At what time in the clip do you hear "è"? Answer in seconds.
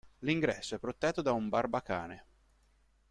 0.73-0.79